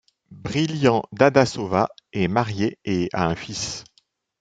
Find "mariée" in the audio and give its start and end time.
2.27-2.79